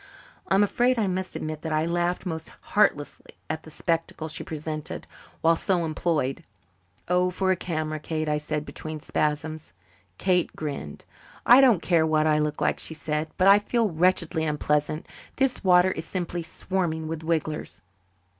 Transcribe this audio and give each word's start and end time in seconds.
I 0.47 0.55
am 0.55 0.63
afraid 0.63 0.97
I 0.97 1.05
must 1.05 1.35
admit 1.35 1.61
that 1.61 1.71
I 1.71 1.85
laughed 1.85 2.25
most 2.25 2.49
heartlessly 2.73 3.35
at 3.51 3.61
the 3.61 3.69
spectacle 3.69 4.29
she 4.29 4.43
presented 4.43 5.05
while 5.41 5.55
so 5.55 5.85
employed. 5.85 6.43
"Oh, 7.07 7.29
for 7.29 7.51
a 7.51 7.55
camera, 7.55 7.99
Kate!" 7.99 8.27
I 8.27 8.39
said, 8.39 8.65
between 8.65 8.99
spasms. 8.99 9.73
Kate 10.17 10.55
grinned. 10.55 11.05
"I 11.45 11.61
don't 11.61 11.83
care 11.83 12.07
what 12.07 12.25
I 12.25 12.39
look 12.39 12.59
like," 12.61 12.79
she 12.79 12.95
said, 12.95 13.29
"but 13.37 13.47
I 13.47 13.59
feel 13.59 13.91
wretchedly 13.91 14.43
unpleasant. 14.43 15.05
This 15.35 15.63
water 15.63 15.91
is 15.91 16.05
simply 16.05 16.41
swarming 16.41 17.07
with 17.07 17.21
wigglers." 17.21 17.83